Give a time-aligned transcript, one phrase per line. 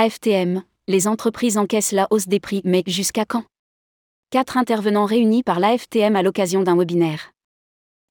[0.00, 3.42] AFTM, les entreprises encaissent la hausse des prix, mais jusqu'à quand?
[4.30, 7.32] Quatre intervenants réunis par l'AFTM à l'occasion d'un webinaire.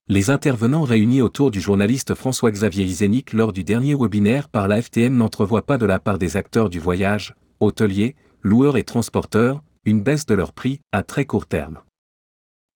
[0.10, 5.66] Les intervenants réunis autour du journaliste François-Xavier Isénic lors du dernier webinaire par l'AFTM n'entrevoient
[5.66, 10.36] pas de la part des acteurs du voyage, hôteliers, loueurs et transporteurs, une baisse de
[10.36, 11.80] leurs prix à très court terme.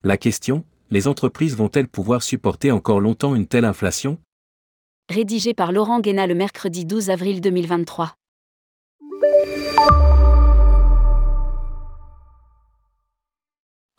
[0.06, 4.20] La question, les entreprises vont-elles pouvoir supporter encore longtemps une telle inflation?
[5.10, 8.16] Rédigé par Laurent Guéna le mercredi 12 avril 2023.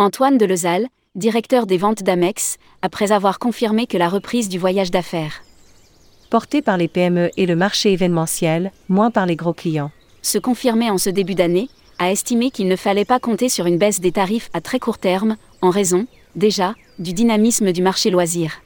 [0.03, 4.91] Antoine de Lezal, directeur des ventes d'Amex, après avoir confirmé que la reprise du voyage
[4.91, 5.45] d'affaires.
[6.29, 9.93] Porté par les PME et le marché événementiel, moins par les gros clients.
[10.21, 11.69] Se confirmer en ce début d'année,
[12.01, 14.99] a estimé qu'il ne fallait pas compter sur une baisse des tarifs à très court
[14.99, 18.61] terme, en raison, déjà, du dynamisme du marché loisir.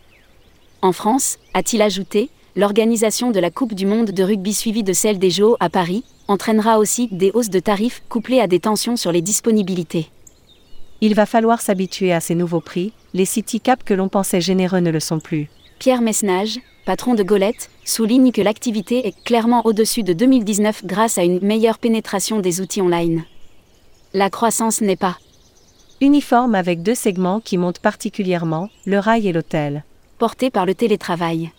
[0.80, 5.18] En France, a-t-il ajouté, l'organisation de la Coupe du Monde de rugby suivie de celle
[5.18, 9.12] des JO à Paris entraînera aussi des hausses de tarifs couplées à des tensions sur
[9.12, 10.10] les disponibilités.
[11.00, 14.80] Il va falloir s'habituer à ces nouveaux prix, les city cap que l'on pensait généreux
[14.80, 15.48] ne le sont plus.
[15.78, 21.24] Pierre Messnage, patron de Golette, souligne que l'activité est clairement au-dessus de 2019 grâce à
[21.24, 23.24] une meilleure pénétration des outils online.
[24.14, 25.18] La croissance n'est pas
[26.00, 29.84] uniforme avec deux segments qui montent particulièrement, le rail et l'hôtel.
[30.18, 31.50] Porté par le télétravail.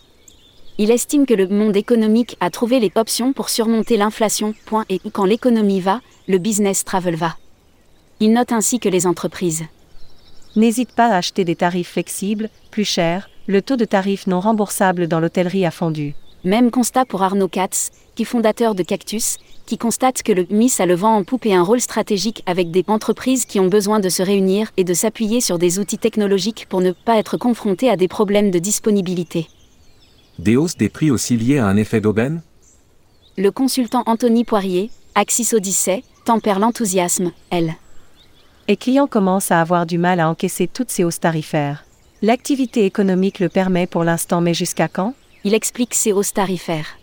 [0.79, 4.99] Il estime que le monde économique a trouvé les options pour surmonter l'inflation, point et
[5.11, 7.35] quand l'économie va, le business travel va.
[8.19, 9.63] Il note ainsi que les entreprises
[10.55, 15.07] n'hésitent pas à acheter des tarifs flexibles, plus chers, le taux de tarif non remboursable
[15.07, 16.13] dans l'hôtellerie a fondu.
[16.43, 20.85] Même constat pour Arnaud Katz, qui fondateur de Cactus, qui constate que le MIS a
[20.85, 24.09] le vent en poupe et un rôle stratégique avec des entreprises qui ont besoin de
[24.09, 27.97] se réunir et de s'appuyer sur des outils technologiques pour ne pas être confrontés à
[27.97, 29.47] des problèmes de disponibilité.
[30.39, 32.41] Des hausses des prix aussi liées à un effet d'aubaine?
[33.37, 37.75] Le consultant Anthony Poirier, Axis Odyssey, tempère l'enthousiasme, elle.
[38.67, 41.85] Et clients commencent à avoir du mal à encaisser toutes ces hausses tarifaires.
[42.21, 45.13] L'activité économique le permet pour l'instant, mais jusqu'à quand?
[45.43, 46.97] Il explique ces hausses tarifaires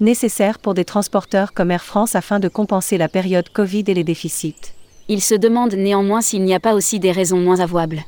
[0.00, 4.04] nécessaires pour des transporteurs comme Air France afin de compenser la période Covid et les
[4.04, 4.72] déficits.
[5.08, 8.02] Il se demande néanmoins s'il n'y a pas aussi des raisons moins avouables.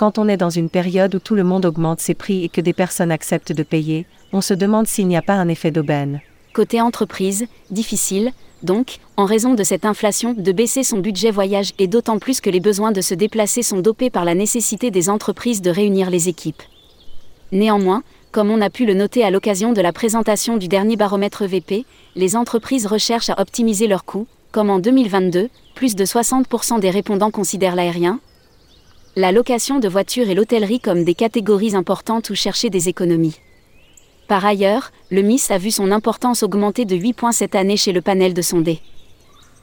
[0.00, 2.62] Quand on est dans une période où tout le monde augmente ses prix et que
[2.62, 6.22] des personnes acceptent de payer, on se demande s'il n'y a pas un effet d'aubaine.
[6.54, 11.86] Côté entreprise, difficile, donc, en raison de cette inflation, de baisser son budget voyage et
[11.86, 15.60] d'autant plus que les besoins de se déplacer sont dopés par la nécessité des entreprises
[15.60, 16.62] de réunir les équipes.
[17.52, 18.02] Néanmoins,
[18.32, 21.84] comme on a pu le noter à l'occasion de la présentation du dernier baromètre VP,
[22.16, 27.30] les entreprises recherchent à optimiser leurs coûts, comme en 2022, plus de 60% des répondants
[27.30, 28.18] considèrent l'aérien,
[29.16, 33.36] la location de voitures et l'hôtellerie comme des catégories importantes où chercher des économies.
[34.28, 37.92] Par ailleurs, le MIS a vu son importance augmenter de 8 points cette année chez
[37.92, 38.80] le panel de sondés.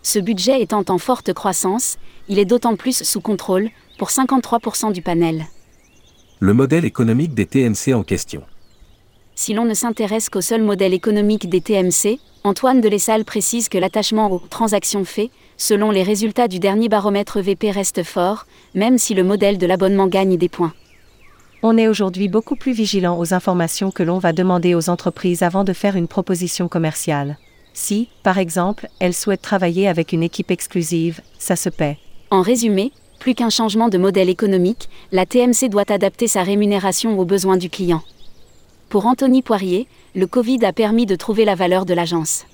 [0.03, 1.97] Ce budget étant en forte croissance,
[2.27, 5.47] il est d'autant plus sous contrôle, pour 53% du panel.
[6.39, 8.43] Le modèle économique des TMC en question
[9.37, 14.31] si l'on ne s'intéresse qu'au seul modèle économique des TMC, Antoine Delessal précise que l'attachement
[14.31, 19.23] aux transactions fait, selon les résultats du dernier baromètre VP reste fort, même si le
[19.23, 20.73] modèle de l'abonnement gagne des points.
[21.61, 25.63] On est aujourd'hui beaucoup plus vigilant aux informations que l'on va demander aux entreprises avant
[25.63, 27.37] de faire une proposition commerciale.
[27.73, 31.99] Si, par exemple, elles souhaitent travailler avec une équipe exclusive, ça se paie.
[32.31, 37.25] En résumé, plus qu'un changement de modèle économique, la TMC doit adapter sa rémunération aux
[37.25, 38.01] besoins du client.
[38.89, 42.45] Pour Anthony Poirier, le Covid a permis de trouver la valeur de l'agence.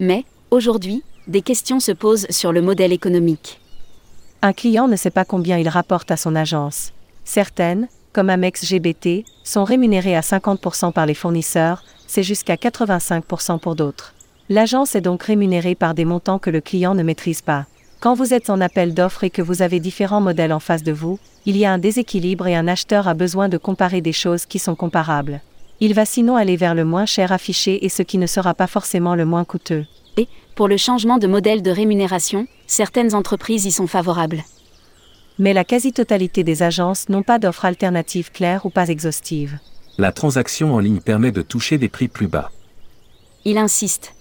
[0.00, 3.58] Mais, aujourd'hui, des questions se posent sur le modèle économique.
[4.42, 6.92] Un client ne sait pas combien il rapporte à son agence.
[7.24, 13.76] Certaines, comme Amex GBT, sont rémunérées à 50% par les fournisseurs, c'est jusqu'à 85% pour
[13.76, 14.14] d'autres.
[14.50, 17.64] L'agence est donc rémunérée par des montants que le client ne maîtrise pas.
[18.06, 20.92] Quand vous êtes en appel d'offres et que vous avez différents modèles en face de
[20.92, 24.46] vous, il y a un déséquilibre et un acheteur a besoin de comparer des choses
[24.46, 25.40] qui sont comparables.
[25.80, 28.68] Il va sinon aller vers le moins cher affiché et ce qui ne sera pas
[28.68, 29.86] forcément le moins coûteux.
[30.18, 34.44] Et, pour le changement de modèle de rémunération, certaines entreprises y sont favorables.
[35.40, 39.58] Mais la quasi-totalité des agences n'ont pas d'offre alternative claire ou pas exhaustive.
[39.98, 42.52] La transaction en ligne permet de toucher des prix plus bas.
[43.44, 44.15] Il insiste.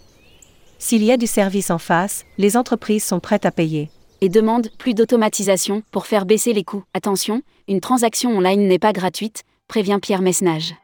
[0.87, 3.89] S'il y a du service en face, les entreprises sont prêtes à payer.
[4.21, 6.83] Et demande plus d'automatisation pour faire baisser les coûts.
[6.93, 10.75] Attention, une transaction online n'est pas gratuite, prévient Pierre Messnage.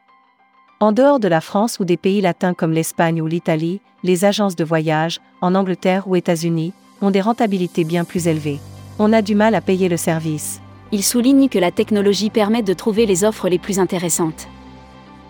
[0.80, 4.56] En dehors de la France ou des pays latins comme l'Espagne ou l'Italie, les agences
[4.56, 8.58] de voyage, en Angleterre ou États-Unis, ont des rentabilités bien plus élevées.
[8.98, 10.60] On a du mal à payer le service.
[10.90, 14.48] Il souligne que la technologie permet de trouver les offres les plus intéressantes.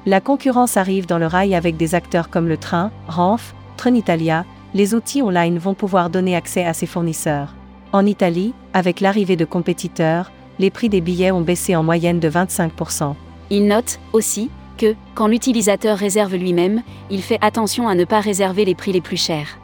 [0.07, 4.95] La concurrence arrive dans le rail avec des acteurs comme le train, Ranf, Trenitalia, Les
[4.95, 7.55] outils online vont pouvoir donner accès à ces fournisseurs.
[7.93, 12.31] En Italie, avec l'arrivée de compétiteurs, les prix des billets ont baissé en moyenne de
[12.31, 13.15] 25%.
[13.51, 18.65] Il note, aussi, que, quand l'utilisateur réserve lui-même, il fait attention à ne pas réserver
[18.65, 19.59] les prix les plus chers.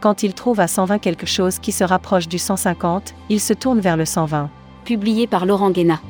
[0.00, 3.80] Quand il trouve à 120 quelque chose qui se rapproche du 150, il se tourne
[3.80, 4.50] vers le 120.
[4.84, 6.00] Publié par Laurent Guéna.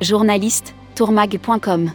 [0.00, 1.92] Journaliste, tourmag.com.